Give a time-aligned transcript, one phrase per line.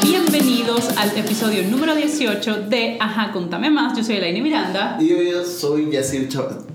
[0.00, 3.96] bienvenidos al episodio número 18 de Ajá, contame más.
[3.96, 4.96] Yo soy Elaine Miranda.
[5.00, 6.28] Y yo soy Yacir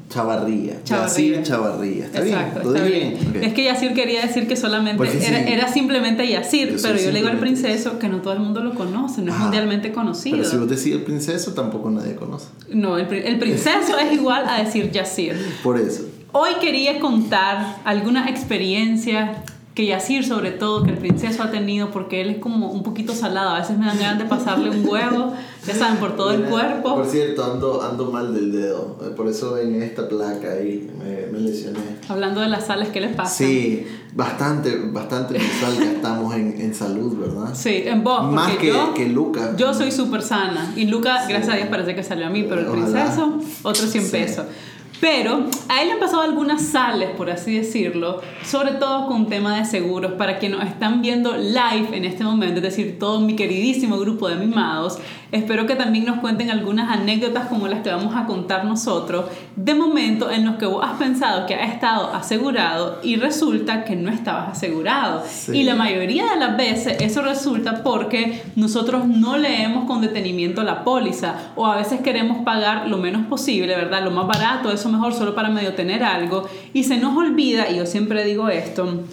[0.09, 0.83] Chavarría.
[0.83, 2.05] Yacir Chavarría.
[2.05, 3.13] ¿Está Exacto, bien?
[3.13, 3.43] está bien.
[3.43, 7.29] Es que Yacir quería decir que solamente era, era, simplemente Yacir, pero yo le digo
[7.29, 10.37] al princeso que no todo el mundo lo conoce, no es mundialmente conocido.
[10.37, 12.47] Pero si vos decís el princeso, tampoco nadie conoce.
[12.69, 15.35] No, el, el princeso es igual a decir Yacir.
[15.63, 16.03] Por eso.
[16.33, 19.43] Hoy quería contar alguna experiencia
[19.77, 23.13] que Yacir sobre todo, que el princeso ha tenido, porque él es como un poquito
[23.13, 25.33] salado, a veces me dan ganas de pasarle un huevo,
[25.67, 26.95] ya saben, por todo el cuerpo.
[26.95, 31.27] Por cierto, ando, ando mal del dedo, eh, por eso en esta placa ahí me,
[31.31, 31.79] me lesioné.
[32.09, 33.35] Hablando de las sales, ¿qué les pasa?
[33.35, 37.53] Sí, bastante, bastante visual que estamos en, en, salud, ¿verdad?
[37.53, 38.31] Sí, en vos.
[38.31, 39.55] Más que, yo, que Luca.
[39.57, 42.61] Yo soy súper sana, y Luca, gracias a Dios, parece que salió a mí, pero
[42.61, 44.45] el princeso, otro 100 pesos.
[44.99, 49.57] Pero a él le han pasado algunas sales, por así decirlo, sobre todo con tema
[49.57, 50.13] de seguros.
[50.13, 54.27] Para quienes nos están viendo live en este momento, es decir, todo mi queridísimo grupo
[54.27, 54.97] de mimados,
[55.31, 59.25] espero que también nos cuenten algunas anécdotas como las que vamos a contar nosotros,
[59.55, 63.95] de momento en los que vos has pensado que has estado asegurado y resulta que
[63.95, 65.23] no estabas asegurado.
[65.53, 70.83] Y la mayoría de las veces eso resulta porque nosotros no leemos con detenimiento la
[70.83, 74.03] póliza o a veces queremos pagar lo menos posible, ¿verdad?
[74.03, 76.47] Lo más barato, eso mejor solo para medio tener algo.
[76.73, 79.03] Y se nos olvida, y yo siempre digo esto,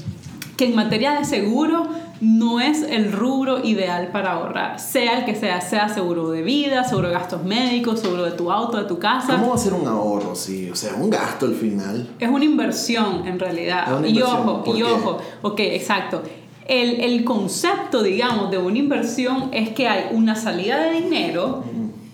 [0.56, 1.88] que en materia de seguro
[2.20, 6.84] no es el rubro ideal para ahorrar, sea el que sea, sea seguro de vida,
[6.84, 9.34] seguro de gastos médicos, seguro de tu auto, de tu casa.
[9.34, 10.34] ¿Cómo va a ser un ahorro?
[10.34, 12.08] Sí, o sea, un gasto al final.
[12.18, 14.02] Es una inversión en realidad.
[14.06, 16.22] y ojo, y ojo, ok, exacto.
[16.66, 21.62] El, el, concepto, digamos, de una inversión es que hay una salida de dinero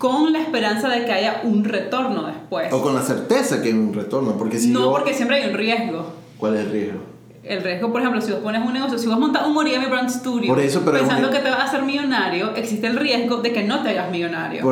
[0.01, 2.73] con la esperanza de que haya un retorno después.
[2.73, 5.55] O con la certeza que hay un retorno, porque si No, porque siempre hay un
[5.55, 6.03] riesgo.
[6.39, 6.99] ¿Cuál es el riesgo?
[7.43, 10.09] El riesgo, por ejemplo, si vos pones un negocio, si vos montas un Morigami Brand
[10.09, 13.89] Studio pensando que te vas a hacer millonario, existe el riesgo de que no te
[13.89, 14.63] hagas millonario.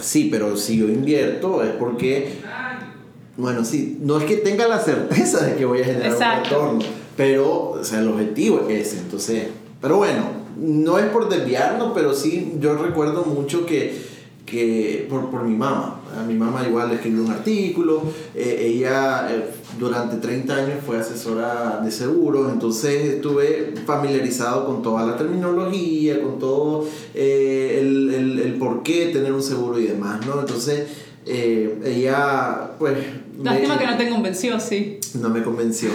[0.00, 2.38] sí, pero si yo invierto es porque,
[3.36, 6.78] bueno, sí, no es que tenga la certeza de que voy a generar un retorno,
[7.16, 9.48] pero, o sea, el objetivo es ese, entonces,
[9.80, 10.22] pero bueno,
[10.56, 14.07] no es por desviarnos, pero sí, yo recuerdo mucho que
[14.48, 16.00] que por, por mi mamá.
[16.18, 18.02] A mi mamá igual escribió un artículo,
[18.34, 25.06] eh, ella eh, durante 30 años fue asesora de seguros, entonces estuve familiarizado con toda
[25.06, 30.26] la terminología, con todo eh, el, el, el, por qué tener un seguro y demás,
[30.26, 30.40] ¿no?
[30.40, 30.88] Entonces
[31.26, 32.96] ella, pues...
[33.42, 34.98] Lástima que no te convenció, sí.
[35.20, 35.90] No me convenció.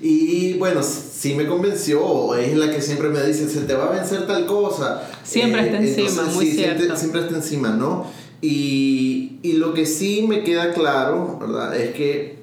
[0.00, 3.90] Y bueno, sí me convenció, es la que siempre me dice, se te va a
[3.90, 5.02] vencer tal cosa.
[5.24, 6.96] Siempre está eh, encima, muy cierto.
[6.96, 8.06] Siempre, está encima, ¿no?
[8.40, 11.76] Y, y, lo que sí me queda claro, ¿verdad?
[11.76, 12.38] Es que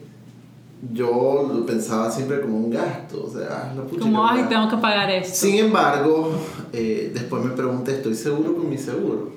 [0.93, 5.09] yo lo pensaba siempre como un gasto, o sea, la Como, ay, tengo que pagar
[5.09, 5.33] esto.
[5.33, 6.31] Sin embargo,
[6.73, 9.31] eh, después me pregunté, ¿estoy seguro con mi seguro?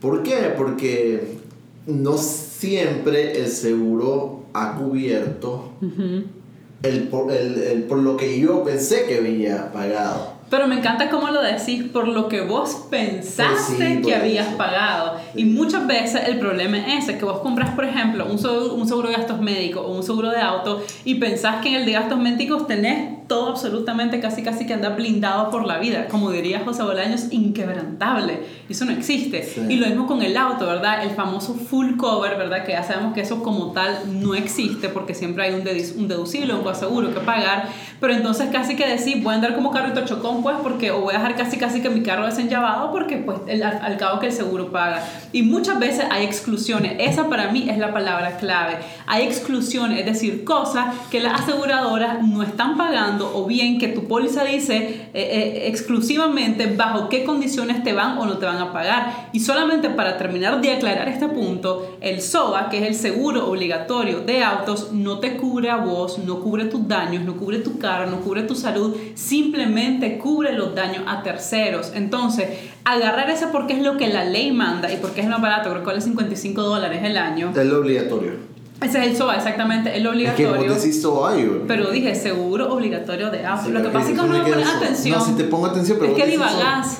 [0.00, 0.54] ¿Por qué?
[0.56, 1.38] Porque
[1.86, 6.45] no siempre el seguro ha cubierto el, por,
[6.82, 7.10] el,
[7.58, 10.36] el, por lo que yo pensé que había pagado.
[10.48, 15.18] Pero me encanta cómo lo decís, por lo que vos pensaste que habías pagado.
[15.34, 18.86] Y muchas veces el problema es ese, que vos compras, por ejemplo, un seguro, un
[18.86, 21.92] seguro de gastos médicos o un seguro de auto y pensás que en el de
[21.92, 26.06] gastos médicos tenés todo absolutamente casi casi que anda blindado por la vida.
[26.08, 28.40] Como diría José Bolaños, inquebrantable.
[28.68, 29.48] Eso no existe.
[29.68, 31.04] Y lo mismo con el auto, ¿verdad?
[31.04, 32.64] El famoso full cover, ¿verdad?
[32.64, 35.60] Que ya sabemos que eso como tal no existe porque siempre hay un,
[36.00, 37.68] un deducible, un seguro que pagar.
[38.00, 41.14] Pero entonces casi que decir, voy a andar como carrito chocón pues porque o voy
[41.14, 44.70] a dejar casi casi que mi carro desenllavado porque pues al, cabo que el seguro
[44.70, 50.00] paga y muchas veces hay exclusiones esa para mí es la palabra clave hay exclusiones
[50.00, 54.76] es decir cosas que las aseguradoras no están pagando o bien que tu póliza dice
[54.76, 59.40] eh, eh, exclusivamente bajo qué condiciones te van o no te van a pagar y
[59.40, 64.42] solamente para terminar de aclarar este punto el SOA que es el seguro obligatorio de
[64.42, 68.20] autos no te cubre a vos no cubre tus daños no cubre tu carro no
[68.20, 71.92] cubre tu salud simplemente cubre los daños a terceros.
[71.94, 72.48] Entonces,
[72.84, 75.82] agarrar ese porque es lo que la ley manda y porque es más barato, creo
[75.82, 77.52] que vale 55 dólares el año.
[77.54, 78.55] Es lo obligatorio.
[78.82, 80.72] Ese es el SOA, exactamente, el obligatorio.
[80.72, 81.34] Es que SOA,
[81.66, 83.70] Pero dije seguro obligatorio de auto.
[83.70, 85.18] lo que pasa es que no pone atención.
[85.18, 86.12] No, si te pongo atención, pero.
[86.12, 86.98] Es que divagás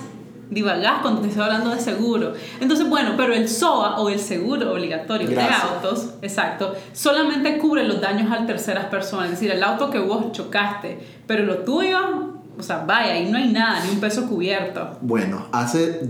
[0.49, 2.33] divagás cuando te estoy hablando de seguro.
[2.61, 8.01] Entonces, bueno, pero el SOA o el seguro obligatorio de autos, exacto, solamente cubre los
[8.01, 12.63] daños a terceras personas, es decir, el auto que vos chocaste, pero lo tuyo o
[12.63, 14.97] sea, vaya, ahí no hay nada, ni un peso cubierto.
[15.03, 16.01] Bueno, hace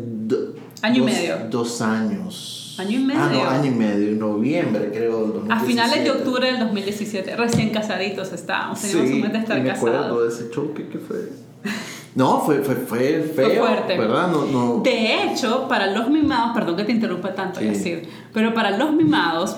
[0.83, 1.39] año y medio.
[1.51, 2.66] Dos años.
[2.79, 3.21] Año y medio.
[3.21, 5.45] Ah, no, año y medio, en noviembre creo.
[5.49, 9.61] A finales de octubre del 2017, recién casaditos estábamos, teníamos sí, un mes de estar
[9.61, 11.31] me acuerdo de ese choque que fue.
[12.15, 13.99] No, fue, fue, fue feo, fuerte.
[13.99, 14.29] ¿verdad?
[14.29, 14.81] No, no.
[14.83, 19.57] De hecho, para los mimados, perdón que te interrumpa tanto, decir, pero para los mimados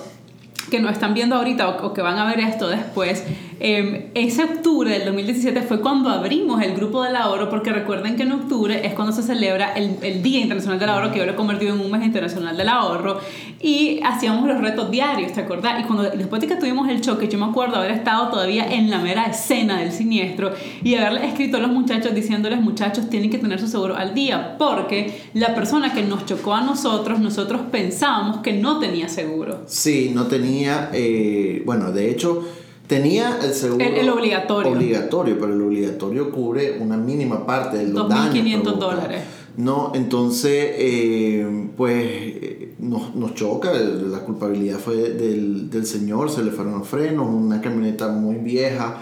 [0.69, 3.23] que no están viendo ahorita o, que van a ver esto después,
[3.61, 8.23] eh, ese octubre del 2017 fue cuando abrimos el grupo del ahorro, porque recuerden que
[8.23, 11.33] en octubre es cuando se celebra el, el Día Internacional del Ahorro, que yo lo
[11.33, 13.19] he convertido en un mes internacional del ahorro,
[13.59, 15.81] y hacíamos los retos diarios, ¿te acordás?
[15.81, 18.89] Y cuando después de que tuvimos el choque, yo me acuerdo haber estado todavía en
[18.89, 20.51] la mera escena del siniestro
[20.81, 24.55] y haberle escrito a los muchachos diciéndoles, muchachos, tienen que tener su seguro al día,
[24.57, 29.63] porque la persona que nos chocó a nosotros, nosotros pensábamos que no tenía seguro.
[29.65, 32.45] Sí, no tenía, eh, bueno, de hecho
[32.89, 33.85] Tenía el seguro.
[33.85, 34.71] El, obligatorio.
[34.71, 39.21] Obligatorio, pero el obligatorio cubre una mínima parte de los 2.500 dólares.
[39.57, 42.33] No, entonces, eh, pues
[42.79, 43.71] nos, nos, choca.
[43.73, 48.97] La culpabilidad fue del, del, señor, se le fueron los frenos, una camioneta muy vieja.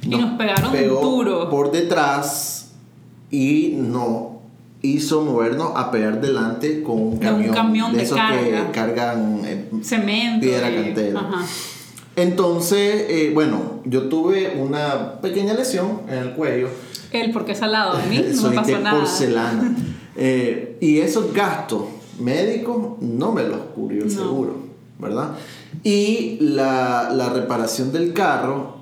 [0.00, 1.50] y nos pegaron pegó duro.
[1.50, 2.70] Por detrás
[3.30, 4.40] y no
[4.80, 7.50] hizo movernos a pegar delante con un camión.
[7.50, 10.40] un camión de, esos que cargan eh, cemento.
[10.40, 11.20] Piedra cantera.
[11.20, 11.46] Ajá.
[12.16, 16.68] Entonces, eh, bueno, yo tuve una pequeña lesión en el cuello.
[17.12, 18.98] Él, porque es al lado de mí, no me pasó nada.
[18.98, 19.76] porcelana.
[20.16, 21.84] Eh, y esos gastos
[22.18, 24.56] médicos no me los cubrió el seguro,
[24.98, 25.32] ¿verdad?
[25.84, 28.75] Y la, la reparación del carro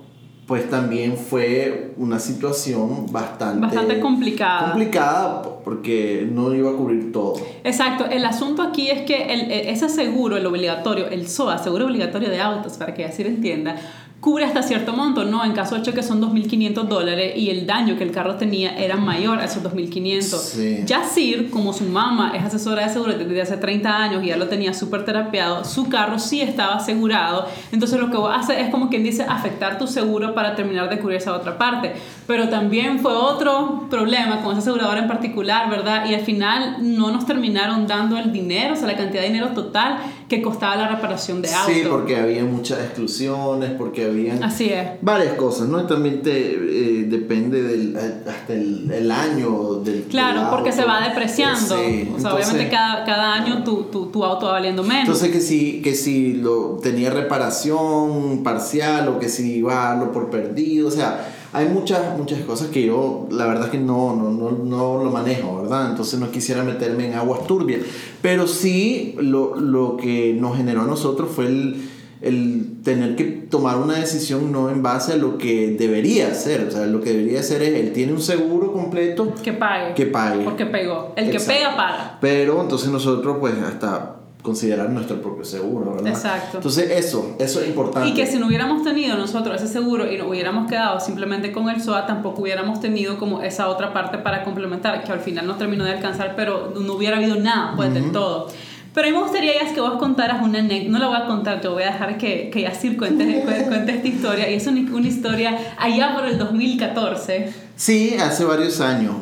[0.47, 4.73] pues también fue una situación bastante, bastante complicada.
[4.73, 7.37] Complicada porque no iba a cubrir todo.
[7.65, 12.29] Exacto, el asunto aquí es que el, ese seguro, el obligatorio, el SOA, seguro obligatorio
[12.29, 13.77] de autos, para que así lo entienda,
[14.25, 15.45] cubre hasta cierto monto, ¿no?
[15.45, 18.97] En caso de choque son 2.500 dólares y el daño que el carro tenía era
[18.97, 20.23] mayor a esos 2.500.
[20.23, 20.83] Sí.
[20.87, 24.49] Yacir, como su mamá es asesora de seguros desde hace 30 años y ya lo
[24.49, 27.47] tenía súper terapiado, su carro sí estaba asegurado.
[27.71, 31.19] Entonces lo que hace es como quien dice afectar tu seguro para terminar de cubrir
[31.19, 31.93] esa otra parte.
[32.27, 36.07] Pero también fue otro problema con esa aseguradora en particular, ¿verdad?
[36.09, 39.49] Y al final no nos terminaron dando el dinero, o sea, la cantidad de dinero
[39.49, 39.99] total
[40.29, 41.73] que costaba la reparación de auto.
[41.73, 44.05] Sí, porque había muchas exclusiones, porque
[44.43, 44.89] Así es.
[45.03, 45.85] varias cosas, ¿no?
[45.87, 51.77] también te, eh, depende del, hasta el, año del Claro, porque se va depreciando.
[52.17, 55.03] o sea, obviamente cada, cada año tu, tu, tu, auto va valiendo menos.
[55.03, 60.13] Entonces que si, que si lo tenía reparación parcial o que si iba a darlo
[60.13, 64.15] por perdido, o sea, hay muchas, muchas cosas que yo la verdad es que no,
[64.15, 65.91] no, no, no, lo manejo, ¿verdad?
[65.91, 67.81] Entonces no quisiera meterme en aguas turbias.
[68.21, 71.89] Pero sí lo, lo que nos generó a nosotros fue el
[72.25, 76.67] el tener que tomar una decisión no en base a lo que debería hacer.
[76.67, 79.35] O sea, lo que debería hacer es, él tiene un seguro completo.
[79.43, 79.93] Que pague.
[79.93, 80.43] Que pague.
[80.43, 81.13] Porque pegó.
[81.17, 82.19] El que pega, paga.
[82.23, 86.13] Pero entonces nosotros, pues, hasta considerar nuestro propio seguro, ¿verdad?
[86.13, 86.59] Exacto.
[86.59, 88.11] Entonces eso, eso es importante.
[88.11, 91.71] Y que si no hubiéramos tenido nosotros ese seguro y no hubiéramos quedado simplemente con
[91.71, 95.57] el SOA, tampoco hubiéramos tenido como esa otra parte para complementar, que al final no
[95.57, 98.49] terminó de alcanzar, pero no hubiera habido nada, pues, del todo.
[98.93, 101.27] Pero a mí me gustaría ya que vos contaras una anécdota, no la voy a
[101.27, 104.95] contar, te voy a dejar que, que Yacir cuente, cuente esta historia, y es una,
[104.95, 107.51] una, historia allá por el 2014.
[107.77, 109.15] Sí, hace varios años.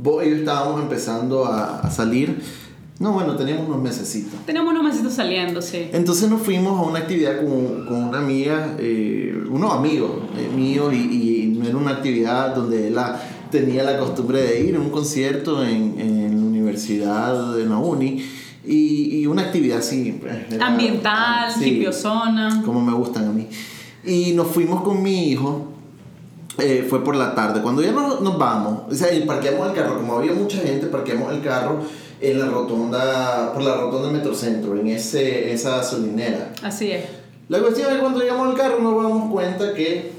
[0.00, 2.61] vos y yo estábamos empezando a, a salir.
[3.02, 4.38] No, bueno, teníamos unos mesecitos.
[4.46, 5.88] Teníamos unos mesecitos saliendo, sí.
[5.92, 10.94] Entonces nos fuimos a una actividad con, con una amiga, eh, unos amigos eh, míos,
[10.94, 12.96] y, no era una actividad donde él
[13.50, 18.24] tenía la costumbre de ir a un concierto en, en la universidad, de la uni
[18.64, 20.20] y, una actividad así.
[20.20, 22.62] Pues, Ambiental, sí, zona.
[22.64, 23.48] Como me gustan a mí.
[24.04, 25.72] Y nos fuimos con mi hijo.
[26.58, 27.62] Eh, fue por la tarde.
[27.62, 31.32] Cuando ya nos, nos vamos, o sea, parqueamos el carro, como había mucha gente, parqueamos
[31.32, 31.80] el carro
[32.22, 36.52] en la rotonda, por la rotonda Metrocentro, en ese, esa gasolinera.
[36.62, 37.04] Así es.
[37.48, 40.12] La cuestión es que cuando llegamos al carro nos damos cuenta que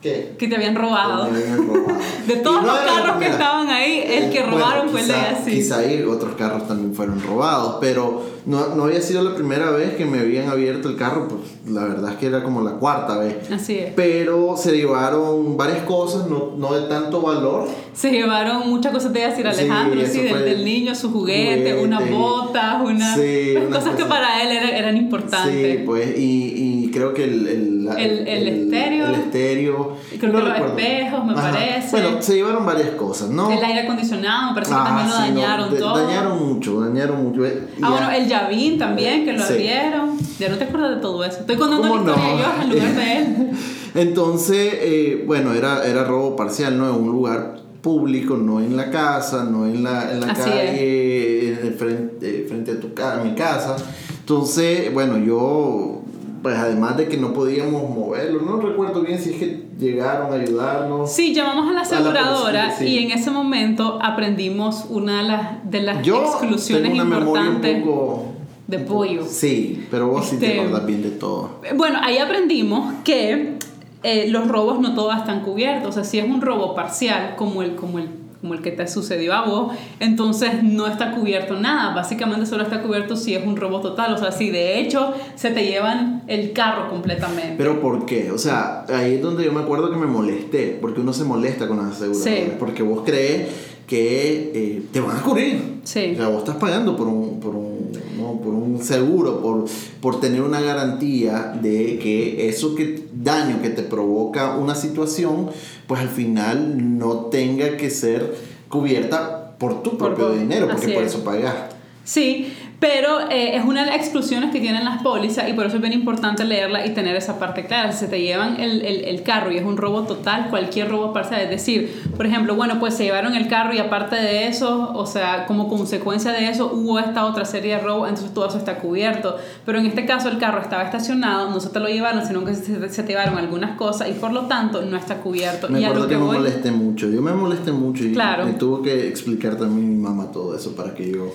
[0.00, 0.36] ¿Qué?
[0.38, 1.28] Que te habían robado.
[2.26, 5.50] de todos los carros que estaban ahí, el que robaron fue el de así.
[5.50, 9.94] Quizá ahí otros carros también fueron robados, pero no, no había sido la primera vez
[9.94, 13.18] que me habían abierto el carro, pues la verdad es que era como la cuarta
[13.18, 13.50] vez.
[13.50, 13.92] Así es.
[13.94, 17.66] Pero se llevaron varias cosas, no, no de tanto valor.
[17.92, 23.14] Se llevaron muchas cosas, te decir Alejandro, sí, del, niño, su juguete, unas botas, una,
[23.16, 25.78] pues, cosas que para él eran, eran importantes.
[25.78, 26.22] Sí, pues, y,
[26.56, 29.06] y creo que el, el, el, el estéreo.
[29.06, 29.96] El estéreo.
[30.18, 31.90] Creo que los espejos, me parece.
[31.92, 33.50] Bueno, se llevaron varias cosas, ¿no?
[33.50, 36.06] El aire acondicionado, parece que también lo ah, dañaron todo.
[36.06, 37.42] Dañaron mucho, dañaron mucho.
[37.80, 40.18] Ah, bueno, el Yavín también, que lo abrieron.
[40.38, 41.40] Ya no te acuerdas de todo eso.
[41.40, 42.36] Estoy contando la historia no?
[42.36, 43.50] yo en lugar de él.
[43.94, 46.88] Entonces, eh, bueno, era, era robo parcial, ¿no?
[46.88, 52.44] En un lugar público, no en la casa, no en la, en la calle, frente,
[52.48, 53.76] frente, a, tu, a mi casa.
[54.20, 55.97] Entonces, bueno, yo
[56.42, 60.36] pues además de que no podíamos moverlo, no recuerdo bien si es que llegaron a
[60.36, 61.10] ayudarnos.
[61.12, 66.02] Sí, llamamos a la aseguradora y en ese momento aprendimos una de las, de las
[66.02, 67.76] Yo exclusiones tengo una importantes.
[67.76, 68.24] Un poco,
[68.68, 69.24] de pollo.
[69.26, 71.60] Sí, pero vos sí te Este, acordás bien de todo.
[71.74, 73.54] Bueno, ahí aprendimos que
[74.02, 75.88] eh, los robos no todos están cubiertos.
[75.88, 78.08] O sea, si es un robo parcial, como el, como el,
[78.40, 81.94] como el que te sucedió a vos, entonces no está cubierto nada.
[81.94, 84.14] Básicamente solo está cubierto si es un robo total.
[84.14, 87.54] O sea, si de hecho se te llevan el carro completamente.
[87.58, 88.30] Pero ¿por qué?
[88.30, 91.66] O sea, ahí es donde yo me acuerdo que me molesté, porque uno se molesta
[91.66, 92.52] con las aseguradoras, Sí.
[92.58, 93.48] porque vos crees
[93.88, 95.80] que eh, te van a cubrir.
[95.82, 96.10] Sí.
[96.12, 99.64] O sea, vos estás pagando por un, por un, no, por un seguro, por,
[100.00, 105.48] por tener una garantía de que eso que daño que te provoca una situación,
[105.86, 108.36] pues al final no tenga que ser
[108.68, 111.14] cubierta por tu propio dinero, porque por es.
[111.14, 111.74] eso pagaste.
[112.04, 115.76] Sí, pero eh, es una de las exclusiones que tienen las pólizas y por eso
[115.76, 117.90] es bien importante leerla y tener esa parte clara.
[117.92, 121.12] Si se te llevan el, el, el carro y es un robo total, cualquier robo
[121.12, 124.92] parcial, es decir, por ejemplo, bueno, pues se llevaron el carro y aparte de eso,
[124.94, 128.58] o sea, como consecuencia de eso hubo esta otra serie de robos, entonces todo eso
[128.58, 129.36] está cubierto.
[129.66, 132.54] Pero en este caso el carro estaba estacionado, no se te lo llevaron, sino que
[132.54, 135.68] se, se te llevaron algunas cosas y por lo tanto no está cubierto.
[135.68, 136.36] Me y acuerdo que, que me voy...
[136.38, 137.10] molesté mucho.
[137.10, 138.44] Yo me molesté mucho y Claro.
[138.46, 141.32] me tuvo que explicar también mi mamá todo eso para que yo...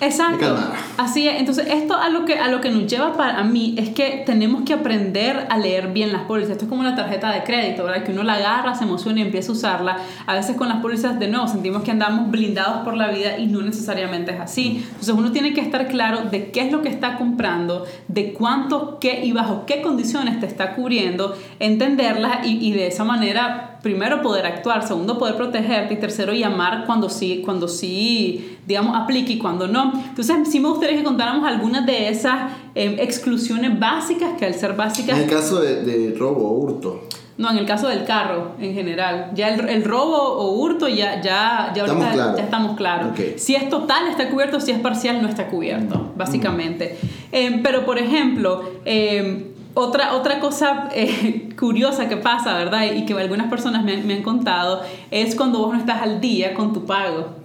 [0.00, 0.56] Exacto.
[0.96, 1.38] Así es.
[1.38, 4.62] Entonces, esto a lo, que, a lo que nos lleva para mí es que tenemos
[4.62, 6.52] que aprender a leer bien las pólizas.
[6.52, 8.04] Esto es como una tarjeta de crédito, ¿verdad?
[8.04, 9.96] Que uno la agarra, se emociona y empieza a usarla.
[10.26, 13.46] A veces con las pólizas, de nuevo, sentimos que andamos blindados por la vida y
[13.46, 14.84] no necesariamente es así.
[14.86, 18.98] Entonces, uno tiene que estar claro de qué es lo que está comprando, de cuánto,
[19.00, 24.22] qué y bajo qué condiciones te está cubriendo, entenderlas y, y de esa manera primero
[24.22, 29.38] poder actuar, segundo poder protegerte y tercero llamar cuando sí, cuando sí, digamos, aplique y
[29.38, 29.92] cuando no.
[30.08, 34.74] Entonces sí me gustaría que contáramos algunas de esas eh, exclusiones básicas que al ser
[34.74, 35.16] básicas...
[35.16, 37.02] En el caso de, de robo o hurto.
[37.38, 39.30] No, en el caso del carro en general.
[39.34, 42.36] Ya el, el robo o hurto ya, ya, ya, Estamos ahorita claros.
[42.36, 43.18] ya estamos claros.
[43.36, 46.98] Si es total está cubierto, si es parcial no está cubierto, básicamente.
[47.30, 52.92] Eh, pero por ejemplo, eh, otra, otra cosa eh, curiosa que pasa, ¿verdad?
[52.94, 56.20] Y que algunas personas me han, me han contado es cuando vos no estás al
[56.20, 57.36] día con tu pago.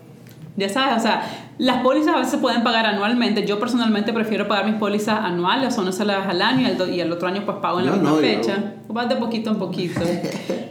[0.55, 1.23] Ya sabes, o sea,
[1.57, 3.45] las pólizas a veces pueden pagar anualmente.
[3.45, 7.27] Yo personalmente prefiero pagar mis pólizas anuales, son se las al año y el, otro
[7.27, 8.73] año pues pago en la misma no, fecha.
[8.87, 10.01] Vas de poquito en poquito.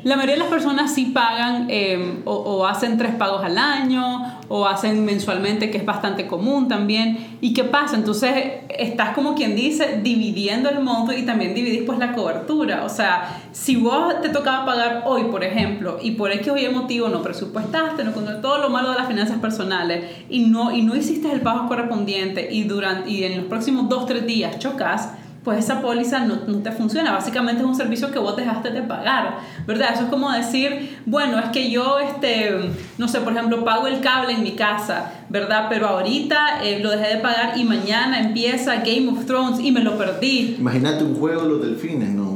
[0.04, 4.41] La mayoría de las personas sí pagan eh, o, o hacen tres pagos al año
[4.54, 7.38] o hacen mensualmente, que es bastante común también.
[7.40, 7.96] ¿Y qué pasa?
[7.96, 8.34] Entonces
[8.68, 12.84] estás como quien dice dividiendo el monto y también dividís pues la cobertura.
[12.84, 16.68] O sea, si vos te tocaba pagar hoy, por ejemplo, y por X o Y
[16.68, 20.82] motivo no presupuestaste, no con todo lo malo de las finanzas personales y no, y
[20.82, 25.14] no hiciste el pago correspondiente y, durante, y en los próximos dos, tres días chocas,
[25.44, 27.12] pues esa póliza no, no te funciona.
[27.12, 29.90] Básicamente es un servicio que vos dejaste de pagar, ¿verdad?
[29.94, 34.00] Eso es como decir, bueno, es que yo, este, no sé, por ejemplo, pago el
[34.00, 35.66] cable en mi casa, ¿verdad?
[35.68, 39.80] Pero ahorita eh, lo dejé de pagar y mañana empieza Game of Thrones y me
[39.80, 40.56] lo perdí.
[40.58, 42.31] Imagínate un juego de los delfines, no.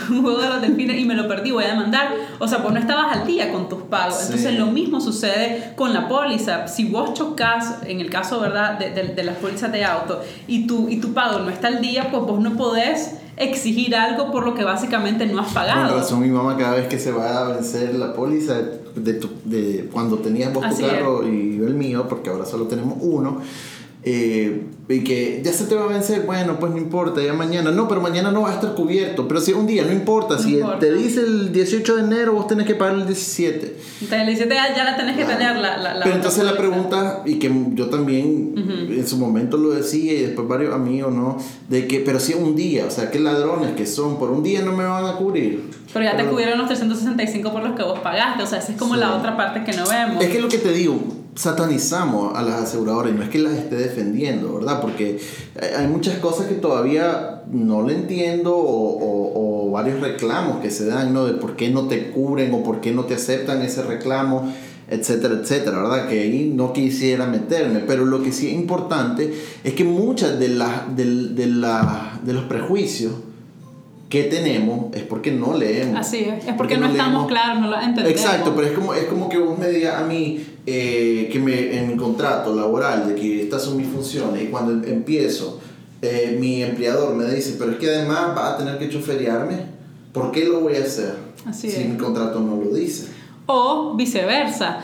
[0.10, 2.14] un juego de los delfines y me lo perdí, voy a demandar.
[2.38, 4.14] O sea, pues no estabas al día con tus pagos.
[4.16, 4.22] Sí.
[4.26, 6.68] Entonces lo mismo sucede con la póliza.
[6.68, 10.66] Si vos chocas, en el caso, ¿verdad?, de, de- de las pólizas de auto y
[10.66, 14.44] tu, y tu pago no está al día, pues vos no podés exigir algo por
[14.46, 15.96] lo que básicamente no has Con pagado.
[15.98, 18.54] razón, mi mamá cada vez que se va a vencer la póliza
[18.94, 22.46] de, tu- de cuando tenías vos tu Así carro y yo el mío, porque ahora
[22.46, 23.42] solo tenemos uno,
[24.08, 27.72] eh, y que ya se te va a vencer, bueno, pues no importa, ya mañana,
[27.72, 30.40] no, pero mañana no va a estar cubierto, pero si un día, no importa, No
[30.40, 30.78] si importa.
[30.78, 33.76] te dice el 18 de enero, vos tenés que pagar el 17.
[34.02, 35.38] Entonces le dices, ya, ya la tenés que Claro.
[35.40, 38.54] tener la, la, la Pero entonces la pregunta, y que yo también
[38.88, 41.36] en su momento lo decía y después varios amigos, ¿no?
[41.68, 44.62] De que, pero si un día, o sea, qué ladrones que son, por un día
[44.62, 45.68] no me van a cubrir.
[45.92, 48.44] Pero ya te Pero- cubrieron los 365 por los que vos pagaste.
[48.44, 49.00] O sea, esa es como Sí.
[49.00, 50.22] la otra parte que no vemos.
[50.22, 50.96] Es que lo que te digo,
[51.36, 54.80] satanizamos a las aseguradoras y no es que las esté defendiendo, ¿verdad?
[54.80, 55.18] Porque
[55.78, 60.86] hay muchas cosas que todavía no le entiendo o, o- o varios reclamos que se
[60.86, 61.26] dan, ¿no?
[61.26, 64.50] De por qué no te cubren o por qué no te aceptan ese reclamo,
[64.88, 66.08] etcétera, etcétera, ¿verdad?
[66.08, 70.48] Que ahí no quisiera meterme, pero lo que sí es importante es que muchas de,
[70.48, 73.12] las del- de, la- de los prejuicios
[74.08, 75.98] que tenemos es porque no leemos.
[75.98, 76.46] Así es.
[76.46, 77.26] Es porque no, estamos leemos.
[77.28, 78.10] claros, no lo entendemos.
[78.10, 81.76] Exacto, pero es como, es como que vos me digas a mí eh, que me,
[81.78, 85.60] en mi contrato laboral de que estas son mis funciones y cuando em- empiezo
[86.02, 89.66] eh, mi empleador me dice, pero es que además va a tener que choferearme,
[90.12, 91.14] ¿por qué lo voy a hacer
[91.46, 91.88] Así si es.
[91.88, 93.06] mi contrato no lo dice?
[93.46, 94.80] O viceversa.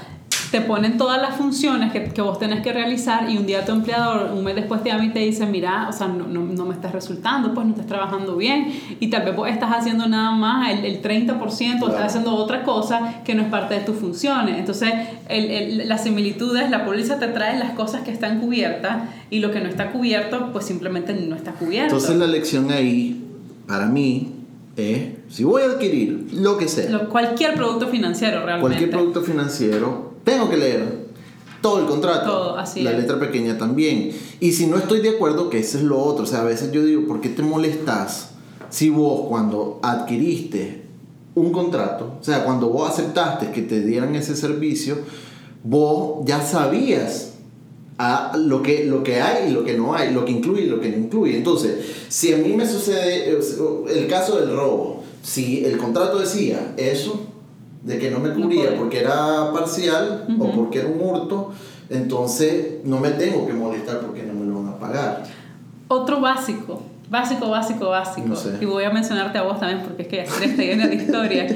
[0.53, 3.73] Te ponen todas las funciones que, que, vos tenés que realizar y un día tu
[3.73, 6.67] empleador, un mes después te llama y te dice, mira, o sea, no, no, no
[6.67, 10.33] me estás resultando, pues no estás trabajando bien y tal vez vos estás haciendo nada
[10.33, 13.97] más el, el 30% o estás haciendo otra cosa que no es parte de tus
[13.97, 14.59] funciones.
[14.59, 14.93] Entonces,
[15.31, 19.53] el, el, las similitudes, la póliza te trae las cosas que están cubiertas y lo
[19.53, 21.97] que no está cubierto, pues simplemente no está cubierto.
[21.97, 23.25] Entonces la lección ahí,
[23.67, 24.33] para mí,
[24.77, 27.09] es, si voy a adquirir lo que sea.
[27.09, 28.61] cualquier producto financiero realmente.
[28.61, 31.07] Cualquier producto financiero, tengo que leer
[31.61, 32.31] todo el contrato.
[32.31, 34.11] Todo, así la letra pequeña también.
[34.41, 36.25] Y si no estoy de acuerdo, que ese es lo otro.
[36.25, 38.31] O sea, a veces yo digo, ¿por qué te molestas
[38.71, 40.83] si vos cuando adquiriste
[41.35, 44.99] un contrato, o sea, cuando vos aceptaste que te dieran ese servicio,
[45.65, 47.35] vos ya sabías
[47.99, 50.67] a lo que, lo que hay y lo que no hay, lo que incluye y
[50.67, 51.37] lo que no incluye.
[51.37, 51.75] Entonces,
[52.09, 57.27] si a mí me sucede el caso del robo, si el contrato decía eso,
[57.83, 61.53] de que no me cubría porque era parcial o porque era un hurto,
[61.91, 65.25] entonces no me tengo que molestar porque no me lo van a pagar.
[65.89, 70.17] Otro básico, básico, básico, básico, y voy a mencionarte a vos también porque es que
[70.25, 71.47] ya llena de historia.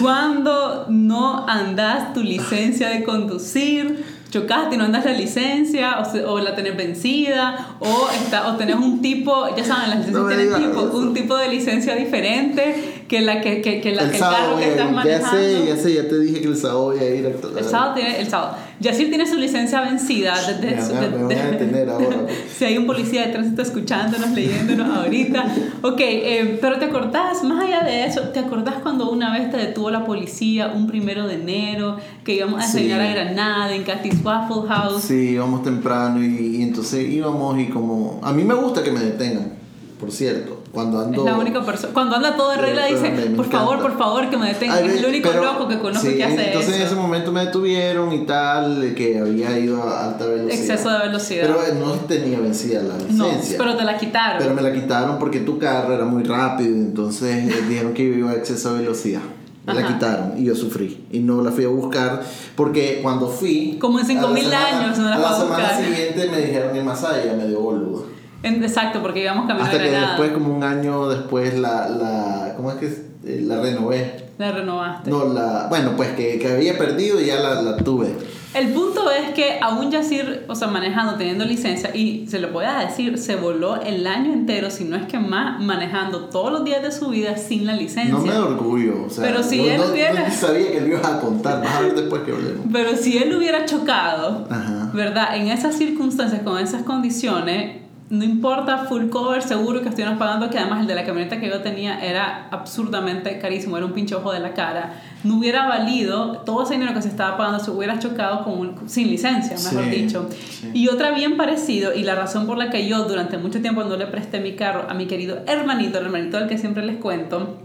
[0.00, 6.54] Cuando no andas tu licencia de conducir, chocaste y no andas la licencia o, la
[6.56, 11.14] tenés vencida o, está, o tenés un tipo, ya saben, las licencias tienen tipo, un
[11.14, 15.38] tipo de licencia diferente que, la, que, que, que la, el, carro que estás manejando.
[15.38, 17.58] Ya sé, ya sé, ya te dije que el sábado voy a ir a...
[17.58, 18.56] El sábado tiene, el sábado.
[18.80, 20.34] Yacir tiene su licencia vencida.
[20.60, 22.26] Desde, me, a detener ahora.
[22.56, 25.44] si hay un policía de tránsito escuchándonos, leyéndonos ahorita.
[25.82, 29.58] Ok, eh, pero ¿te acordás, más allá de eso, ¿te acordás cuando una vez te
[29.58, 34.24] detuvo la policía un primero de enero que íbamos a enseñar a Granada en Cathy's
[34.24, 35.02] Waffle House?
[35.02, 38.20] Sí, íbamos temprano y, y entonces íbamos y como...
[38.22, 39.52] A mí me gusta que me detengan,
[40.00, 40.53] por cierto.
[40.74, 41.94] Cuando ando, es la única persona.
[41.94, 44.84] Cuando anda todo de regla, dice: Por favor, por favor, que me detengan.
[44.84, 48.26] es el único loco que conozco que hace entonces en ese momento me detuvieron y
[48.26, 50.60] tal, que había ido a alta velocidad.
[50.60, 51.46] Exceso de velocidad.
[51.46, 53.56] Pero eh, no tenía vencida la licencia.
[53.56, 54.38] No, pero te la quitaron.
[54.38, 56.74] Pero me la quitaron porque tu carro era muy rápido.
[56.74, 59.22] Entonces eh, dijeron que iba a exceso de velocidad.
[59.66, 61.06] Me la quitaron y yo sufrí.
[61.10, 62.22] Y no la fui a buscar
[62.54, 63.78] porque cuando fui.
[63.80, 67.46] Como en 5000 años no la A la semana siguiente me dijeron en Masaya, me
[67.46, 68.13] dio boludo.
[68.44, 72.76] Exacto, porque íbamos camino Hasta que después, como un año después, la, la ¿cómo es
[72.76, 74.24] que eh, la renové?
[74.36, 75.10] La renovaste.
[75.10, 78.12] No, la, bueno, pues que, que había perdido y ya la, la, tuve.
[78.52, 82.64] El punto es que aún Yacir, o sea, manejando, teniendo licencia, y se lo voy
[82.64, 86.64] a decir, se voló el año entero, si no es que más, manejando todos los
[86.64, 88.14] días de su vida sin la licencia.
[88.14, 90.28] No me da orgullo, o sea, pero si él no, hubiera...
[90.28, 92.66] no sabía que lo ibas a contar, vas a ver después que hablemos.
[92.72, 94.90] Pero si él hubiera chocado, Ajá.
[94.92, 95.36] ¿verdad?
[95.36, 97.83] En esas circunstancias, con esas condiciones,
[98.14, 101.48] no importa, full cover, seguro que estuvieras pagando, que además el de la camioneta que
[101.48, 105.02] yo tenía era absurdamente carísimo, era un pinche ojo de la cara.
[105.24, 108.88] No hubiera valido todo ese dinero que se estaba pagando si hubiera chocado con un,
[108.88, 110.28] sin licencia, mejor sí, dicho.
[110.30, 110.70] Sí.
[110.74, 113.96] Y otra bien parecido, y la razón por la que yo durante mucho tiempo no
[113.96, 117.58] le presté mi carro a mi querido hermanito, el hermanito del que siempre les cuento,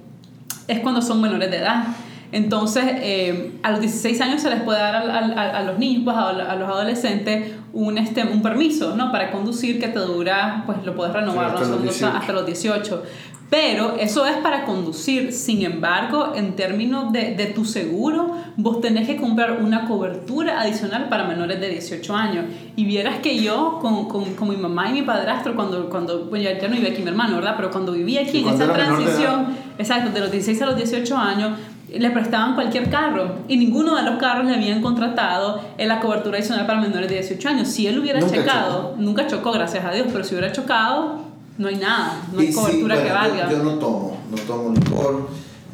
[0.68, 1.84] es cuando son menores de edad.
[2.32, 6.04] Entonces, eh, a los 16 años se les puede dar a, a, a los niños,
[6.04, 9.12] pues, a, a, los adolescentes, un, este, un permiso ¿no?
[9.12, 12.18] para conducir que te dura, pues lo puedes renovar sí, hasta, los 18.
[12.18, 13.04] hasta los 18.
[13.50, 15.34] Pero eso es para conducir.
[15.34, 21.10] Sin embargo, en términos de, de, tu seguro, vos tenés que comprar una cobertura adicional
[21.10, 22.46] para menores de 18 años.
[22.76, 26.48] Y vieras que yo, con, con, con mi mamá y mi padrastro, cuando, cuando bueno,
[26.48, 27.56] ya, no vivía aquí mi hermano, ¿verdad?
[27.56, 29.48] Pero cuando vivía aquí, en esa transición,
[29.80, 31.58] exacto, de los 16 a los 18 años,
[31.98, 36.38] le prestaban cualquier carro y ninguno de los carros le habían contratado en la cobertura
[36.38, 37.68] adicional para menores de 18 años.
[37.68, 38.96] Si él hubiera nunca checado, chocó.
[38.98, 41.22] nunca chocó, gracias a Dios, pero si hubiera chocado,
[41.58, 43.50] no hay nada, no hay cobertura sí, bueno, que valga.
[43.50, 45.30] Yo, yo, no tomo, no tomo licor.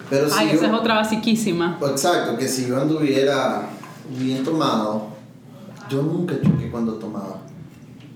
[0.09, 1.77] Pero si Ay, yo, esa es otra basiquísima.
[1.81, 3.67] Exacto, que si yo anduviera
[4.17, 5.07] bien tomado,
[5.89, 7.41] yo nunca choqué cuando tomaba.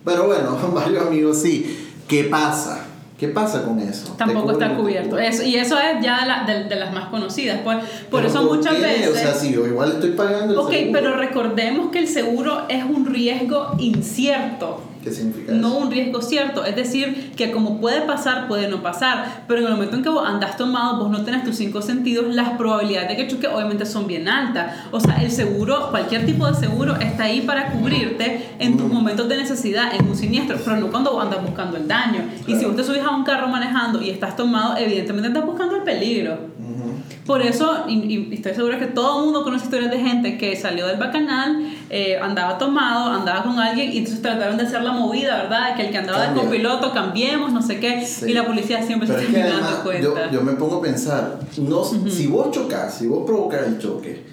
[0.06, 1.88] Pero bueno, varios amigos sí.
[2.08, 2.86] ¿Qué pasa?
[3.20, 4.14] ¿Qué pasa con eso?
[4.18, 5.18] Tampoco está cubierto.
[5.20, 7.60] Eso, y eso es ya de, la, de, de las más conocidas.
[7.60, 7.80] Por,
[8.10, 8.82] por eso ¿por muchas qué?
[8.82, 9.10] veces...
[9.10, 10.92] O sea, si yo igual estoy pagando el Ok, seguro.
[10.94, 14.82] pero recordemos que el seguro es un riesgo incierto.
[15.04, 15.78] ¿Qué significa no eso?
[15.78, 16.66] un riesgo cierto.
[16.66, 19.44] Es decir, que como puede pasar, puede no pasar.
[19.48, 22.34] Pero en el momento en que vos andas tomado, vos no tenés tus cinco sentidos,
[22.34, 24.76] las probabilidades de que choque obviamente son bien altas.
[24.92, 29.28] O sea, el seguro, cualquier tipo de seguro, está ahí para cubrirte en tus momentos
[29.30, 32.24] de necesidad, en un siniestro, pero no cuando vos andas buscando el daño.
[32.46, 32.46] Claro.
[32.48, 35.76] Y si vos te subís a un carro manejando y estás tomado, evidentemente estás buscando
[35.76, 36.34] el peligro.
[36.60, 37.26] Uh -huh.
[37.26, 40.56] Por eso, y, y, estoy segura que todo el mundo conoce historias de gente que
[40.56, 44.92] salió del bacanal, eh, andaba tomado, andaba con alguien y entonces trataron de hacer la
[44.92, 45.76] movida, ¿verdad?
[45.76, 46.44] Que el que andaba Cambia.
[46.44, 48.30] de copiloto cambiemos, no sé qué, sí.
[48.30, 50.02] y la policía siempre Pero se es dando cuenta.
[50.28, 52.10] Yo, yo, me pongo a pensar, no, uh -huh.
[52.10, 54.24] si vos chocas, si vos provocas el choque,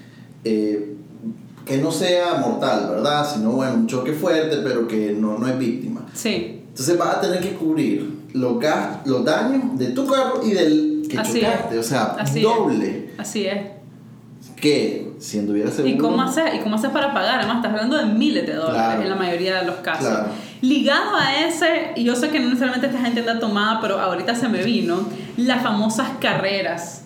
[0.44, 0.96] eh,
[1.64, 3.26] que no sea mortal, ¿verdad?
[3.32, 6.06] Sino, bueno, un choque fuerte, pero que no, no es víctima.
[6.12, 6.62] Sí.
[6.68, 8.62] Entonces vas a tener que cubrir los,
[9.06, 11.78] los daños de tu carro y del que chocaste.
[11.78, 13.10] O sea, doble.
[13.16, 13.62] Así es.
[14.56, 15.94] Que si anduviera seguro.
[15.94, 17.38] ¿Y cómo haces, ¿Y cómo haces para pagar?
[17.38, 20.26] Además, estás hablando de miles de dólares en la mayoría de los casos.
[20.60, 24.34] Ligado a ese, y yo sé que no necesariamente esta gente anda tomada, pero ahorita
[24.34, 27.05] se me vino, las famosas carreras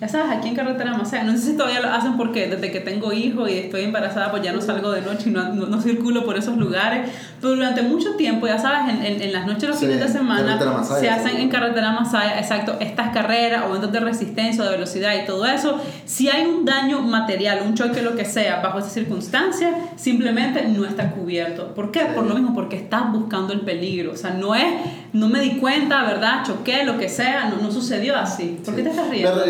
[0.00, 2.80] ya sabes, aquí en Carretera Macea, no sé si todavía lo hacen porque desde que
[2.80, 6.24] tengo hijo y estoy embarazada, pues ya no salgo de noche y no, no, circulo
[6.24, 7.10] por esos lugares.
[7.38, 10.58] Pero durante mucho tiempo, ya sabes, en, en, en las noches, los fines de semana,
[10.98, 15.44] se hacen en Carretera Masaya, exacto, estas carreras, aumentos de resistencia, de velocidad y todo
[15.44, 15.78] eso.
[16.06, 20.86] Si hay un daño material, un choque, lo que sea, bajo esas circunstancias, simplemente no
[20.86, 21.74] está cubierto.
[21.74, 22.06] ¿Por qué?
[22.06, 24.12] Por lo mismo, porque estás buscando el peligro.
[24.12, 24.64] O sea, no es,
[25.12, 26.42] no me di cuenta, ¿verdad?
[26.46, 28.58] Choqué, lo que sea, no, no sucedió así.
[28.64, 29.44] ¿Por qué te estás riendo?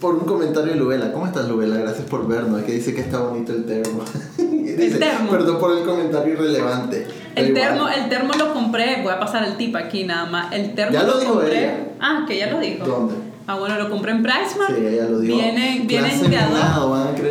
[0.00, 1.12] Por un comentario de Lubela.
[1.12, 1.76] ¿Cómo estás, Lubela?
[1.76, 2.62] Gracias por vernos.
[2.62, 4.02] Que dice que está bonito el termo.
[4.38, 5.30] el termo.
[5.30, 7.06] Perdón por el comentario irrelevante.
[7.34, 9.02] El termo, el termo lo compré.
[9.02, 10.52] Voy a pasar el tip aquí nada más.
[10.52, 11.92] El termo ya lo, dijo compré.
[12.00, 12.84] Ah, que ya lo dijo.
[12.84, 13.14] ¿Dónde?
[13.46, 14.76] Ah, bueno, lo compré en Pricemart.
[14.76, 15.36] Sí, ella lo dijo.
[15.36, 16.60] Viene, vienen de a dos.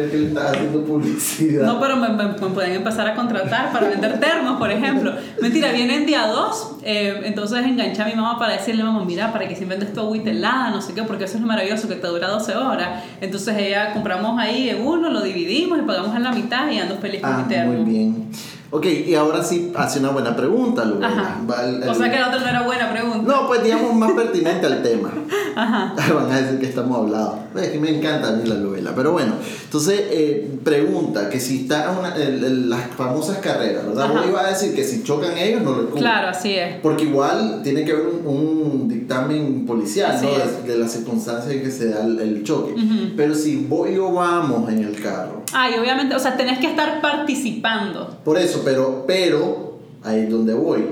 [0.08, 1.66] Creer que le estás haciendo publicidad.
[1.66, 5.14] No, pero me, pueden empezar a contratar para vender termos, por ejemplo.
[5.42, 6.76] Mentira, vienen día dos.
[6.84, 10.00] Eh, entonces enganché a mi mamá para decirle, mamá, mira, para que si vendes tu
[10.00, 13.04] agüita helada, no sé qué, porque eso es lo maravilloso, que te dura 12 horas.
[13.22, 16.98] Entonces ella compramos ahí en uno, lo dividimos y pagamos en la mitad y ando
[16.98, 17.74] feliz con ah, mi termo.
[17.74, 18.30] Muy bien.
[18.70, 21.40] Ok, y ahora sí hace una buena pregunta, Ajá.
[21.88, 23.32] o sea que la otra no era buena pregunta.
[23.32, 25.10] No, pues digamos más pertinente al tema.
[25.56, 25.96] Ajá.
[26.14, 27.48] Van a decir que estamos hablando.
[27.56, 28.92] Es que me encanta a mí la novela.
[28.94, 34.10] Pero bueno, entonces eh, pregunta que si está una, las famosas carreras, ¿verdad?
[34.10, 36.76] Vos iba a decir que si chocan ellos no lo Claro, así es.
[36.82, 40.30] Porque igual tiene que haber un, dictamen policial, ¿no?
[40.30, 42.76] De, de, las circunstancias en que se da el, choque.
[43.16, 45.44] Pero si vos y yo vamos en el carro.
[45.54, 48.18] Ay, obviamente, o sea, tenés que estar participando.
[48.24, 50.86] Por eso pero, pero, ahí es donde voy.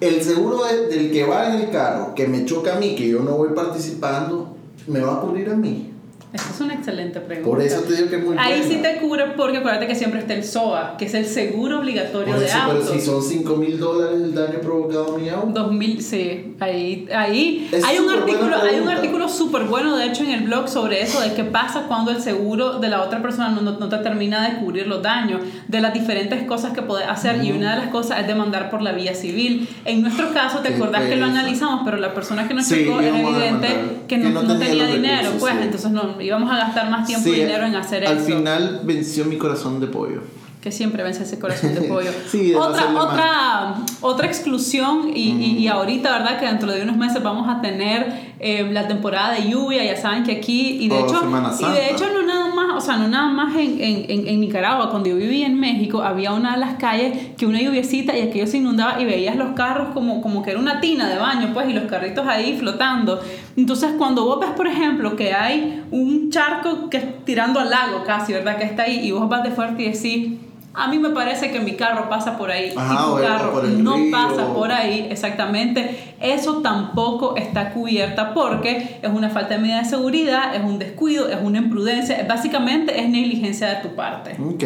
[0.00, 3.20] El seguro del que va en el carro, que me choca a mí, que yo
[3.20, 5.92] no voy participando, me va a cubrir a mí.
[6.30, 7.50] Esa es una excelente pregunta.
[7.50, 10.20] Por eso te digo que es muy Ahí sí te cubre porque acuérdate que siempre
[10.20, 12.80] está el SOA, que es el seguro obligatorio de auto.
[12.80, 15.48] Pero si son 5 mil dólares el daño provocado a mi auto.
[15.48, 16.54] 2000, sí.
[16.60, 20.68] Ahí, ahí hay, un artículo, hay un artículo súper bueno, de hecho, en el blog
[20.68, 23.96] sobre eso, de qué pasa cuando el seguro de la otra persona no, no, te
[23.98, 27.42] termina de cubrir los daños, de las diferentes cosas que puedes hacer.
[27.42, 29.66] Y una de las cosas es demandar por la vía civil.
[29.86, 33.00] En nuestro caso, te acordás que lo analizamos, pero la persona que nos sí, chocó
[33.00, 33.68] es evidente
[34.06, 37.74] que no, tenía, dinero, pues entonces no íbamos a gastar más tiempo y dinero en
[37.74, 38.12] hacer eso.
[38.12, 40.22] Al final venció mi corazón de pollo.
[40.60, 42.10] Que siempre vence ese corazón de pollo.
[42.58, 46.40] otra, otra, otra exclusión, y, y, ahorita, ¿verdad?
[46.40, 50.24] Que dentro de unos meses vamos a tener eh, la temporada de lluvia, ya saben
[50.24, 51.22] que aquí, y de, hecho,
[51.60, 55.08] y de hecho no nada o sea, no nada más en, en, en, Nicaragua, cuando
[55.08, 58.58] yo vivía en México, había una de las calles que una lluviecita y aquello se
[58.58, 61.72] inundaba y veías los carros como, como que era una tina de baño, pues, y
[61.72, 63.20] los carritos ahí flotando.
[63.56, 68.04] Entonces, cuando vos ves, por ejemplo, que hay un charco que es tirando al lago
[68.04, 68.58] casi, ¿verdad?
[68.58, 70.38] Que está ahí, y vos vas de fuerte y decís,
[70.74, 72.76] a mí me parece que mi carro pasa por ahí y tu
[73.20, 76.14] carro no pasa por ahí exactamente.
[76.20, 81.28] Eso tampoco está cubierta porque es una falta de medida de seguridad, es un descuido,
[81.28, 84.36] es una imprudencia, básicamente es negligencia de tu parte.
[84.40, 84.64] Ok,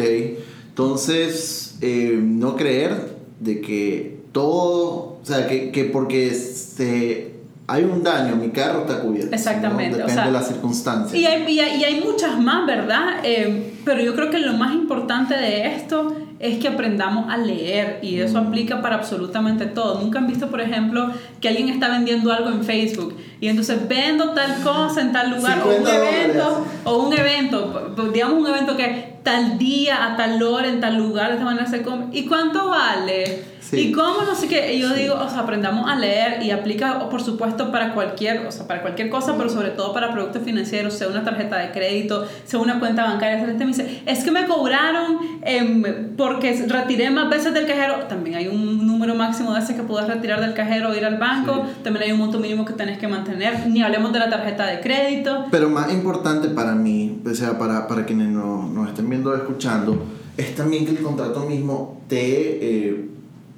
[0.69, 7.32] entonces eh, no creer de que todo, o sea, que, que porque se
[7.65, 9.33] hay un daño, mi carro está cubierto.
[9.33, 9.97] Exactamente.
[9.97, 11.13] Depende de las circunstancias.
[11.13, 13.19] Y hay, y hay, muchas más, ¿verdad?
[13.23, 17.99] Eh, pero yo creo que lo más importante de esto es que aprendamos a leer
[18.01, 18.47] y eso mm.
[18.47, 20.01] aplica para absolutamente todo.
[20.01, 24.29] Nunca han visto, por ejemplo, que alguien está vendiendo algo en Facebook y entonces vendo
[24.29, 29.15] tal cosa en tal lugar o un evento o un evento, digamos un evento que
[29.21, 32.05] tal día a tal hora en tal lugar de manera se come.
[32.13, 33.43] ¿Y cuánto vale?
[33.71, 37.23] Y cómo no sé qué, yo digo, o sea, aprendamos a leer y aplica, por
[37.23, 41.07] supuesto, para cualquier, o sea, para cualquier cosa, pero sobre todo para productos financieros, sea
[41.07, 43.39] una tarjeta de crédito, sea una cuenta bancaria.
[43.39, 47.95] Gente me dice, es que me cobraron eh, porque retiré más veces del cajero.
[48.07, 51.17] También hay un número máximo de veces que puedes retirar del cajero o ir al
[51.17, 51.65] banco.
[51.83, 53.32] También hay un monto mínimo que tenés que mantener.
[53.69, 55.45] Ni hablemos de la tarjeta de crédito.
[55.51, 59.35] Pero más importante para mí, o sea, para, para quienes nos, nos estén viendo o
[59.35, 60.03] escuchando,
[60.37, 62.87] es también que el contrato mismo te...
[62.87, 63.09] Eh,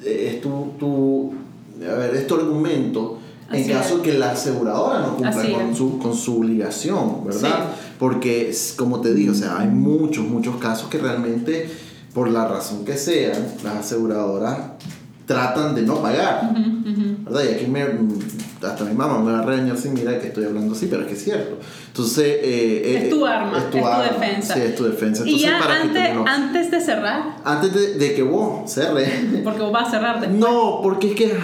[0.05, 1.33] es tu, tu,
[1.81, 3.19] a ver, es tu argumento
[3.51, 7.69] en caso que la aseguradora no cumpla con su, con su obligación, ¿verdad?
[7.99, 11.69] Porque, como te digo, o sea, hay muchos, muchos casos que realmente,
[12.13, 13.33] por la razón que sea,
[13.63, 14.57] las aseguradoras
[15.25, 16.51] tratan de no pagar.
[17.25, 17.43] ¿verdad?
[17.43, 17.83] Y aquí me,
[18.61, 21.07] hasta mi mamá me va a regañar si mira que estoy hablando así, pero es
[21.07, 21.57] que es cierto.
[21.87, 24.53] Entonces, eh, es tu arma, es tu, defensa.
[24.53, 25.23] Sí, es tu defensa.
[25.25, 27.37] y ya antes, antes de cerrar.
[27.43, 29.09] Antes de, de que vos cerres.
[29.43, 30.39] Porque vos vas a cerrar después.
[30.39, 31.35] No, porque es que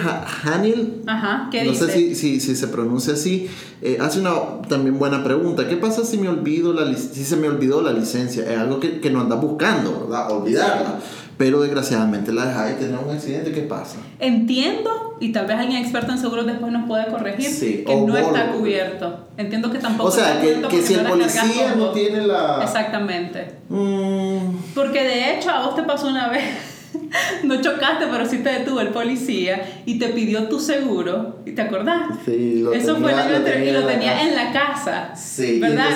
[0.44, 1.02] Hanil.
[1.06, 3.48] Ajá, ¿qué no sé si, si, si, se pronuncia así.
[3.80, 4.32] Eh, hace una
[4.68, 5.66] también buena pregunta.
[5.68, 8.48] ¿Qué pasa si me olvido la si se me olvidó la licencia?
[8.48, 10.30] Es algo que, que no andas buscando, ¿verdad?
[10.30, 11.00] Olvidarla
[11.42, 13.96] pero desgraciadamente la dejáis tener un accidente, ¿qué pasa?
[14.20, 18.52] Entiendo, y tal vez alguien experto en seguros después nos puede corregir, que no está
[18.52, 19.26] cubierto.
[19.36, 22.60] Entiendo que tampoco O sea, que, que si el policía no tiene la...
[22.62, 23.56] Exactamente.
[23.68, 24.54] Mm.
[24.72, 26.44] Porque de hecho a vos te pasó una vez
[27.44, 31.40] no chocaste, pero sí te detuvo el policía y te pidió tu seguro.
[31.44, 32.18] ¿Y te acordás?
[32.24, 35.14] Sí, lo Eso fue el año anterior y lo tenía en la casa.
[35.14, 35.90] Sí, ¿verdad?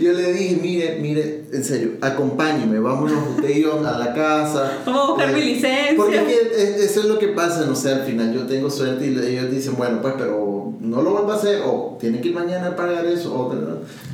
[0.00, 4.78] yo le dije, mire, mire, en serio, acompáñeme, vámonos usted y yo a la casa.
[4.86, 5.96] Vamos a buscar mi licencia.
[5.96, 9.50] Porque eso es lo que pasa, no sé, al final yo tengo suerte y ellos
[9.50, 12.76] dicen, bueno, pues, pero no lo vuelva a hacer o tiene que ir mañana a
[12.76, 13.34] pagar eso.
[13.34, 13.50] O,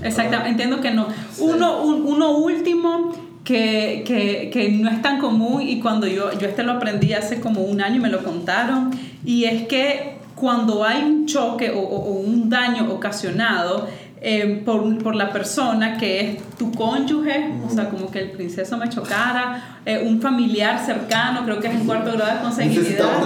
[0.02, 1.08] Exactamente, entiendo que no.
[1.38, 6.64] Uno, uno último que, que, que, no es tan común y cuando yo, yo este
[6.64, 8.90] lo aprendí hace como un año y me lo contaron,
[9.24, 13.86] y es que cuando hay un choque o, o, un daño ocasionado,
[14.20, 18.76] eh, por, por, la persona que es tu cónyuge, o sea, como que el princeso
[18.76, 23.20] me chocara, eh, un familiar cercano, creo que es en cuarto grado de consanguinidad.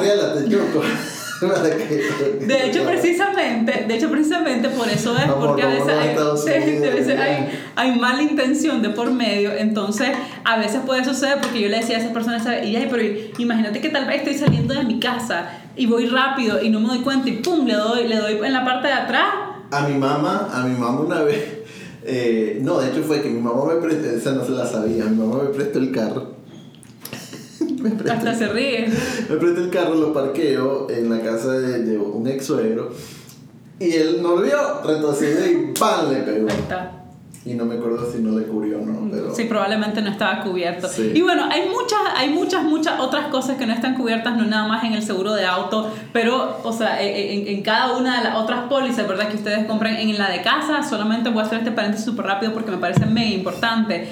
[1.40, 8.22] De hecho, precisamente, de hecho, precisamente por eso es, porque a veces, hay, hay, mala
[8.22, 10.10] intención de por medio, entonces
[10.44, 13.02] a veces puede suceder porque yo le decía a esa persona, y pero
[13.38, 16.88] imagínate que tal vez estoy saliendo de mi casa y voy rápido y no me
[16.88, 19.34] doy cuenta y pum, le doy, le doy en la parte de atrás.
[19.70, 21.60] A mi mamá, a mi mamá una vez,
[22.04, 25.04] eh, no, de hecho fue que mi mamá me prestó, esa no se la sabía,
[25.04, 26.39] mi mamá me prestó el carro
[28.10, 28.88] hasta se ríe.
[29.28, 32.90] Me prestó el carro, lo parqueo en la casa de, un ex suegro.
[33.78, 36.12] Y él no lo vio, retrocedió y ¡pam!
[36.12, 36.48] le pegó.
[36.48, 36.96] Ahí está.
[37.42, 39.10] Y no me acuerdo si no le cubrió o no.
[39.10, 39.34] Pero...
[39.34, 40.90] Sí, probablemente no estaba cubierto.
[41.14, 44.68] Y bueno, hay muchas, hay muchas, muchas otras cosas que no están cubiertas, no nada
[44.68, 48.36] más en el seguro de auto, pero, o sea, en, en cada una de las
[48.36, 49.30] otras pólizas, ¿verdad?
[49.30, 52.52] Que ustedes compren en la de casa, solamente voy a hacer este paréntesis súper rápido
[52.52, 54.06] porque me parece mega importante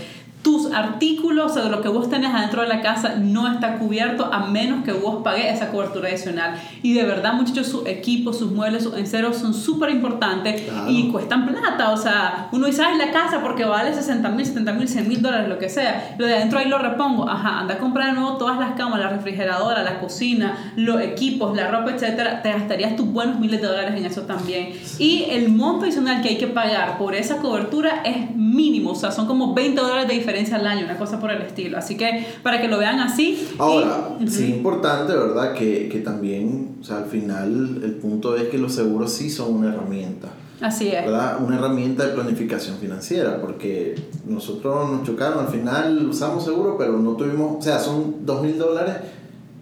[0.49, 4.47] tus artículos o lo que vos tenés adentro de la casa no está cubierto a
[4.47, 6.59] menos que vos pagues esa cobertura adicional.
[6.83, 11.47] Y de verdad, muchachos, sus equipos, sus muebles, sus enceros son súper importantes y cuestan
[11.47, 11.91] plata.
[11.91, 15.21] O sea, uno dice, ay, la casa porque vale 60 mil, 70 mil, 100 mil
[15.21, 16.17] dólares, lo que sea.
[16.17, 17.29] Lo de adentro ahí lo repongo.
[17.29, 21.55] Ajá, anda a comprar de nuevo todas las camas, la refrigeradora, la cocina, los equipos,
[21.55, 22.41] la ropa, etcétera.
[22.41, 24.73] Te gastarías tus buenos miles de dólares en eso también.
[24.99, 28.93] Y el monto adicional que hay que pagar por esa cobertura es mínimo.
[28.93, 31.42] O sea, son como 20 dólares de diferencia diferencia al año, una cosa por el
[31.42, 31.79] estilo.
[31.79, 33.48] Así que para que lo vean así.
[33.59, 35.55] Ahora, sí, importante, ¿verdad?
[35.55, 39.55] Que, que, también, o sea, al final el punto es que los seguros sí son
[39.55, 40.29] una herramienta.
[40.61, 41.05] Así es.
[41.05, 41.40] ¿verdad?
[41.40, 43.94] Una herramienta de planificación financiera, porque
[44.27, 48.59] nosotros nos chocaron, al final usamos seguro, pero no tuvimos, o sea, son dos mil
[48.59, 48.96] dólares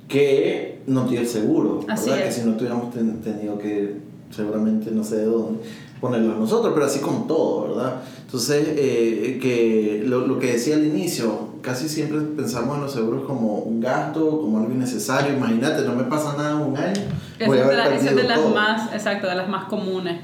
[0.08, 2.24] que no tiene el seguro, Así ¿verdad?
[2.24, 3.96] Que si no tuviéramos tenido que,
[4.30, 5.60] seguramente no sé de dónde
[6.00, 8.02] ponerlo a nosotros, pero así con todo, ¿verdad?
[8.24, 13.24] Entonces, eh, que lo, lo, que decía al inicio, casi siempre pensamos en los seguros
[13.24, 15.36] como un gasto, como algo innecesario.
[15.36, 17.02] Imagínate, no me pasa nada en un año.
[17.46, 20.20] Voy a es de, las más, exacto, de las más comunes.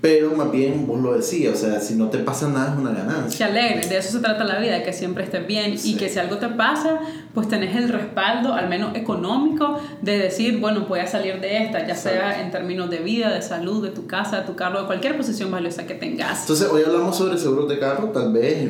[0.00, 2.92] Pero más bien vos lo decías, o sea, si no te pasa nada es una
[2.92, 3.46] ganancia.
[3.46, 6.18] Que alegre, de eso se trata la vida, que siempre estés bien y que si
[6.18, 7.00] algo te pasa,
[7.34, 11.86] pues tenés el respaldo, al menos económico, de decir, bueno, voy a salir de esta,
[11.86, 14.86] ya sea en términos de vida, de salud, de tu casa, de tu carro, de
[14.86, 16.42] cualquier posición valiosa que tengas.
[16.42, 18.68] Entonces, hoy hablamos sobre seguros de carro, tal vez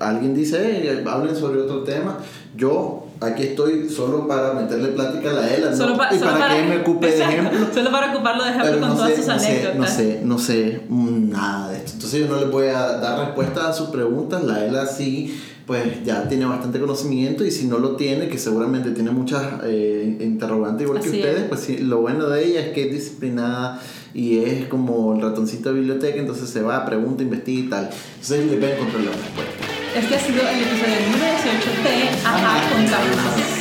[0.00, 2.18] alguien dice, hablen sobre otro tema.
[2.56, 5.94] Yo aquí estoy solo para meterle plática a la ELA, ¿no?
[5.94, 7.58] y para, que él me ocupe de ejemplo.
[7.72, 9.76] Solo para ocuparlo de ejemplo con todas sus anécdotas.
[9.76, 11.92] no sé, no sé nada de esto.
[11.94, 14.42] Entonces yo no le voy a dar respuesta a sus preguntas.
[14.44, 18.90] La ELA sí, pues ya tiene bastante conocimiento y si no lo tiene, que seguramente
[18.92, 22.86] tiene muchas eh, interrogantes igual que ustedes, pues sí, lo bueno de ella es que
[22.86, 23.80] es disciplinada
[24.14, 27.90] y es como el ratoncito de biblioteca, entonces se va, pregunta, investiga y tal.
[28.14, 29.67] Entonces le a encontrar la respuesta.
[29.94, 33.57] Este ha sido el episodio número 18 de Ajá, contamos.